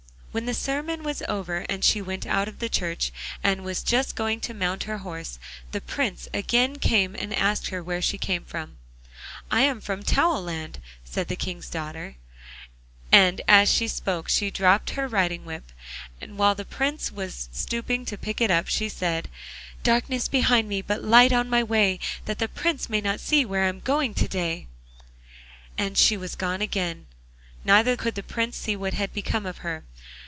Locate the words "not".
23.01-23.19